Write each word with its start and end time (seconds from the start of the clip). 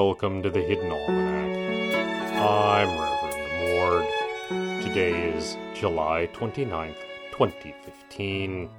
Welcome 0.00 0.44
to 0.44 0.50
the 0.50 0.60
Hidden 0.60 0.92
Almanac. 0.92 2.32
I'm 2.40 2.88
Reverend 3.00 4.06
Mord. 4.48 4.80
Today 4.80 5.30
is 5.30 5.56
July 5.74 6.28
29th, 6.32 6.94
2015. 7.32 8.70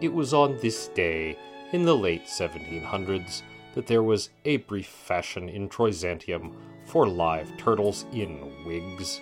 It 0.00 0.08
was 0.10 0.32
on 0.32 0.56
this 0.62 0.88
day, 0.88 1.36
in 1.72 1.84
the 1.84 1.94
late 1.94 2.24
1700s, 2.24 3.42
that 3.74 3.86
there 3.86 4.02
was 4.02 4.30
a 4.46 4.56
brief 4.56 4.86
fashion 4.86 5.50
in 5.50 5.68
Troyzantium 5.68 6.54
for 6.86 7.06
live 7.06 7.54
turtles 7.58 8.06
in 8.14 8.64
wigs. 8.64 9.20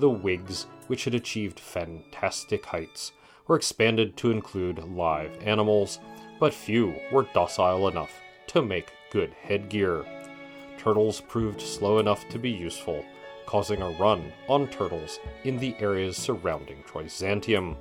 The 0.00 0.10
wigs, 0.10 0.66
which 0.88 1.04
had 1.04 1.14
achieved 1.14 1.60
fantastic 1.60 2.66
heights, 2.66 3.12
were 3.46 3.54
expanded 3.54 4.16
to 4.16 4.32
include 4.32 4.82
live 4.82 5.40
animals, 5.40 6.00
but 6.40 6.52
few 6.52 6.96
were 7.12 7.28
docile 7.32 7.86
enough 7.86 8.10
to 8.48 8.60
make 8.60 8.92
good 9.12 9.32
headgear. 9.40 10.04
Turtles 10.84 11.22
proved 11.22 11.62
slow 11.62 11.98
enough 11.98 12.28
to 12.28 12.38
be 12.38 12.50
useful, 12.50 13.06
causing 13.46 13.80
a 13.80 13.88
run 13.92 14.30
on 14.50 14.68
turtles 14.68 15.18
in 15.44 15.56
the 15.56 15.74
areas 15.80 16.14
surrounding 16.14 16.82
Troyzantium. 16.82 17.76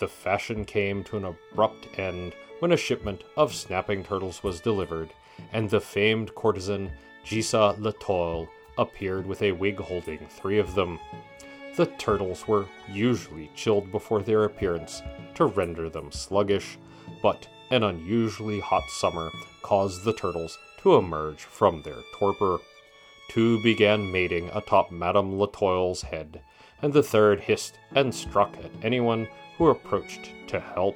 The 0.00 0.08
fashion 0.08 0.64
came 0.64 1.04
to 1.04 1.18
an 1.18 1.26
abrupt 1.26 1.98
end 1.98 2.34
when 2.60 2.72
a 2.72 2.76
shipment 2.78 3.22
of 3.36 3.54
snapping 3.54 4.02
turtles 4.02 4.42
was 4.42 4.62
delivered, 4.62 5.10
and 5.52 5.68
the 5.68 5.78
famed 5.78 6.34
courtesan 6.34 6.90
Gisa 7.26 7.78
Latoil 7.78 8.48
appeared 8.78 9.26
with 9.26 9.42
a 9.42 9.52
wig 9.52 9.78
holding 9.78 10.26
three 10.26 10.58
of 10.58 10.74
them. 10.74 10.98
The 11.76 11.84
turtles 11.98 12.48
were 12.48 12.64
usually 12.90 13.50
chilled 13.54 13.92
before 13.92 14.22
their 14.22 14.44
appearance 14.44 15.02
to 15.34 15.44
render 15.44 15.90
them 15.90 16.10
sluggish, 16.10 16.78
but 17.20 17.46
an 17.70 17.82
unusually 17.82 18.60
hot 18.60 18.88
summer 18.88 19.30
caused 19.60 20.04
the 20.04 20.14
turtles 20.14 20.56
to 20.86 20.94
emerge 20.94 21.42
from 21.42 21.82
their 21.82 21.98
torpor. 22.12 22.58
Two 23.28 23.60
began 23.60 24.12
mating 24.12 24.48
atop 24.54 24.92
Madame 24.92 25.36
Latoil's 25.36 26.02
head, 26.02 26.40
and 26.80 26.92
the 26.92 27.02
third 27.02 27.40
hissed 27.40 27.76
and 27.96 28.14
struck 28.14 28.56
at 28.58 28.70
anyone 28.84 29.26
who 29.58 29.66
approached 29.66 30.30
to 30.46 30.60
help. 30.60 30.94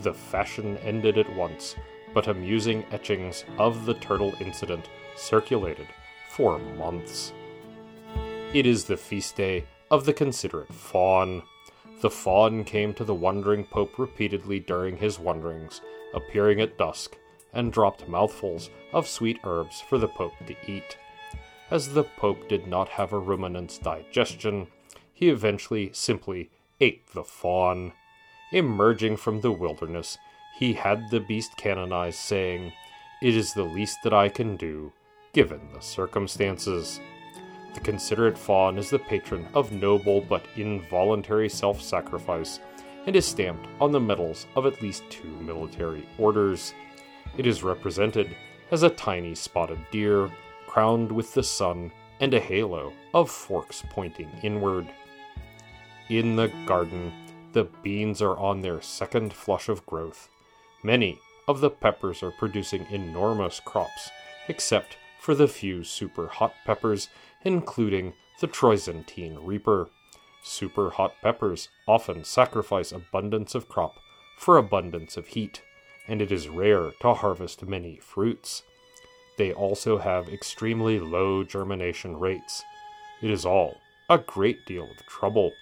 The 0.00 0.12
fashion 0.12 0.78
ended 0.78 1.16
at 1.16 1.32
once, 1.36 1.76
but 2.12 2.26
amusing 2.26 2.84
etchings 2.90 3.44
of 3.56 3.86
the 3.86 3.94
turtle 3.94 4.34
incident 4.40 4.88
circulated 5.14 5.86
for 6.28 6.58
months. 6.58 7.32
It 8.52 8.66
is 8.66 8.82
the 8.82 8.96
feast 8.96 9.36
day 9.36 9.64
of 9.92 10.06
the 10.06 10.12
considerate 10.12 10.74
fawn. 10.74 11.44
The 12.00 12.10
fawn 12.10 12.64
came 12.64 12.92
to 12.94 13.04
the 13.04 13.14
wandering 13.14 13.62
pope 13.62 13.96
repeatedly 13.96 14.58
during 14.58 14.96
his 14.96 15.20
wanderings, 15.20 15.82
appearing 16.14 16.60
at 16.60 16.76
dusk, 16.76 17.16
and 17.54 17.72
dropped 17.72 18.08
mouthfuls 18.08 18.70
of 18.92 19.08
sweet 19.08 19.38
herbs 19.44 19.80
for 19.80 19.98
the 19.98 20.08
pope 20.08 20.34
to 20.46 20.56
eat. 20.66 20.98
As 21.70 21.94
the 21.94 22.04
pope 22.04 22.48
did 22.48 22.66
not 22.66 22.88
have 22.90 23.12
a 23.12 23.18
ruminant's 23.18 23.78
digestion, 23.78 24.66
he 25.12 25.28
eventually 25.28 25.90
simply 25.92 26.50
ate 26.80 27.06
the 27.12 27.24
fawn. 27.24 27.92
Emerging 28.52 29.16
from 29.16 29.40
the 29.40 29.52
wilderness, 29.52 30.18
he 30.58 30.74
had 30.74 31.10
the 31.10 31.20
beast 31.20 31.56
canonized, 31.56 32.18
saying, 32.18 32.72
It 33.22 33.34
is 33.34 33.54
the 33.54 33.64
least 33.64 33.98
that 34.04 34.12
I 34.12 34.28
can 34.28 34.56
do, 34.56 34.92
given 35.32 35.60
the 35.72 35.80
circumstances. 35.80 37.00
The 37.74 37.80
considerate 37.80 38.38
fawn 38.38 38.78
is 38.78 38.90
the 38.90 39.00
patron 39.00 39.48
of 39.54 39.72
noble 39.72 40.20
but 40.20 40.46
involuntary 40.56 41.48
self 41.48 41.82
sacrifice 41.82 42.60
and 43.06 43.16
is 43.16 43.26
stamped 43.26 43.66
on 43.80 43.90
the 43.90 44.00
medals 44.00 44.46
of 44.54 44.64
at 44.64 44.80
least 44.80 45.02
two 45.10 45.36
military 45.40 46.06
orders. 46.18 46.72
It 47.36 47.46
is 47.46 47.62
represented 47.62 48.36
as 48.70 48.82
a 48.82 48.90
tiny 48.90 49.34
spotted 49.34 49.78
deer, 49.90 50.30
crowned 50.66 51.10
with 51.10 51.34
the 51.34 51.42
sun 51.42 51.90
and 52.20 52.32
a 52.32 52.40
halo 52.40 52.92
of 53.12 53.30
forks 53.30 53.82
pointing 53.90 54.30
inward. 54.42 54.86
In 56.08 56.36
the 56.36 56.52
garden, 56.66 57.12
the 57.52 57.64
beans 57.82 58.22
are 58.22 58.36
on 58.36 58.60
their 58.60 58.80
second 58.80 59.32
flush 59.32 59.68
of 59.68 59.84
growth. 59.86 60.28
Many 60.82 61.18
of 61.48 61.60
the 61.60 61.70
peppers 61.70 62.22
are 62.22 62.30
producing 62.30 62.86
enormous 62.90 63.60
crops, 63.60 64.10
except 64.48 64.96
for 65.18 65.34
the 65.34 65.48
few 65.48 65.82
super 65.82 66.28
hot 66.28 66.54
peppers, 66.64 67.08
including 67.42 68.14
the 68.40 68.46
Troyzantine 68.46 69.38
Reaper. 69.40 69.88
Super 70.42 70.90
hot 70.90 71.14
peppers 71.22 71.68
often 71.88 72.24
sacrifice 72.24 72.92
abundance 72.92 73.54
of 73.54 73.68
crop 73.68 73.96
for 74.36 74.56
abundance 74.56 75.16
of 75.16 75.28
heat, 75.28 75.62
and 76.08 76.20
it 76.20 76.30
is 76.30 76.48
rare 76.48 76.92
to 77.00 77.14
harvest 77.14 77.66
many 77.66 77.96
fruits. 77.96 78.62
They 79.36 79.52
also 79.52 79.98
have 79.98 80.28
extremely 80.28 81.00
low 81.00 81.42
germination 81.44 82.18
rates. 82.18 82.62
It 83.22 83.30
is 83.30 83.44
all 83.46 83.78
a 84.08 84.18
great 84.18 84.66
deal 84.66 84.84
of 84.84 85.06
trouble. 85.06 85.52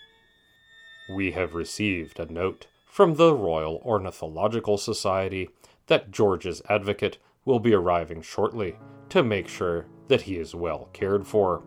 We 1.14 1.32
have 1.32 1.54
received 1.54 2.18
a 2.18 2.30
note 2.30 2.66
from 2.86 3.14
the 3.14 3.34
Royal 3.34 3.80
Ornithological 3.84 4.78
Society 4.78 5.48
that 5.86 6.10
George's 6.10 6.60
advocate 6.68 7.18
will 7.44 7.60
be 7.60 7.74
arriving 7.74 8.22
shortly 8.22 8.76
to 9.08 9.22
make 9.22 9.48
sure 9.48 9.86
that 10.08 10.22
he 10.22 10.36
is 10.36 10.54
well 10.54 10.88
cared 10.92 11.26
for. 11.26 11.62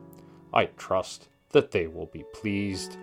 I 0.53 0.66
trust 0.66 1.28
that 1.52 1.72
they 1.72 1.88
will 1.88 2.07
be 2.07 2.25
pleased. 2.34 2.97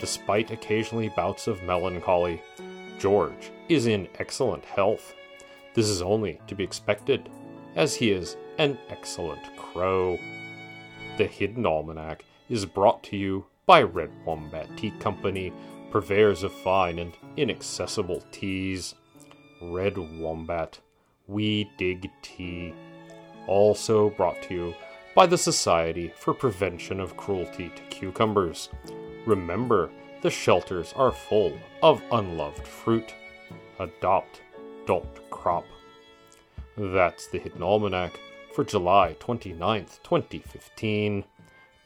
Despite 0.00 0.50
occasionally 0.50 1.08
bouts 1.10 1.46
of 1.46 1.62
melancholy, 1.62 2.42
George 2.98 3.52
is 3.68 3.86
in 3.86 4.08
excellent 4.18 4.64
health. 4.64 5.14
This 5.74 5.88
is 5.88 6.02
only 6.02 6.40
to 6.46 6.54
be 6.54 6.64
expected, 6.64 7.28
as 7.76 7.94
he 7.94 8.10
is 8.10 8.36
an 8.58 8.76
excellent 8.88 9.56
crow. 9.56 10.18
The 11.16 11.26
Hidden 11.26 11.64
Almanac 11.64 12.24
is 12.48 12.66
brought 12.66 13.02
to 13.04 13.16
you 13.16 13.46
by 13.66 13.82
Red 13.82 14.10
Wombat 14.24 14.76
Tea 14.76 14.90
Company, 14.98 15.52
purveyors 15.90 16.42
of 16.42 16.52
fine 16.52 16.98
and 16.98 17.12
inaccessible 17.36 18.24
teas. 18.32 18.94
Red 19.62 19.96
Wombat, 19.96 20.80
we 21.26 21.70
dig 21.78 22.10
tea. 22.22 22.74
Also 23.46 24.10
brought 24.10 24.42
to 24.42 24.54
you 24.54 24.74
by 25.14 25.26
the 25.26 25.38
Society 25.38 26.12
for 26.16 26.34
Prevention 26.34 27.00
of 27.00 27.16
Cruelty 27.16 27.70
to 27.70 27.82
Cucumbers. 27.90 28.68
Remember, 29.26 29.90
the 30.22 30.30
shelters 30.30 30.92
are 30.96 31.12
full 31.12 31.58
of 31.82 32.02
unloved 32.12 32.66
fruit. 32.66 33.14
Adopt, 33.78 34.42
don't 34.86 35.30
crop. 35.30 35.64
That's 36.76 37.28
the 37.28 37.38
Hidden 37.38 37.62
Almanac 37.62 38.18
for 38.54 38.64
July 38.64 39.16
29th, 39.20 40.02
2015. 40.02 41.24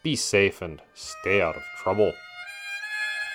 Be 0.03 0.17
safe 0.17 0.63
and 0.63 0.81
stay 0.95 1.41
out 1.41 1.57
of 1.57 1.63
trouble. 1.83 2.13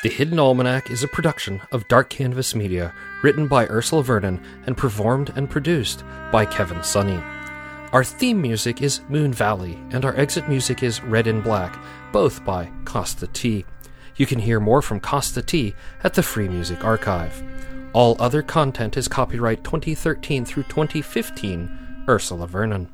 The 0.04 0.10
Hidden 0.10 0.40
Almanac 0.40 0.92
is 0.92 1.04
a 1.04 1.08
production 1.08 1.62
of 1.72 1.88
Dark 1.88 2.10
Canvas 2.10 2.54
Media, 2.54 2.94
written 3.24 3.48
by 3.48 3.66
Ursula 3.66 4.04
Vernon 4.04 4.44
and 4.66 4.78
performed 4.78 5.34
and 5.36 5.50
produced 5.50 6.04
by 6.32 6.46
Kevin 6.46 6.84
Sonney. 6.84 7.24
Our 7.94 8.04
theme 8.04 8.42
music 8.42 8.82
is 8.82 9.02
Moon 9.10 9.34
Valley, 9.34 9.80
and 9.92 10.04
our 10.04 10.16
exit 10.16 10.50
music 10.50 10.84
is 10.84 11.02
Red 11.02 11.26
and 11.26 11.44
Black, 11.44 11.80
both 12.12 12.44
by 12.44 12.70
Kosta 12.84 13.32
T. 13.34 13.66
You 14.18 14.26
can 14.26 14.40
hear 14.40 14.60
more 14.60 14.82
from 14.82 15.00
Kosta 15.00 15.46
T 15.46 15.76
at 16.04 16.16
the 16.16 16.24
Free 16.24 16.50
Music 16.50 16.84
Archive. 16.84 17.44
All 17.94 18.18
other 18.20 18.42
content 18.42 18.98
is 18.98 19.08
copyright 19.08 19.64
2013 19.64 20.44
through 20.44 20.64
2015, 20.64 22.06
Ursula 22.10 22.48
Vernon. 22.48 22.90